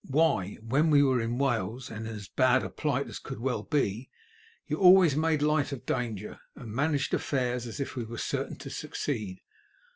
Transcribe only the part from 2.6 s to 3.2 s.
a plight as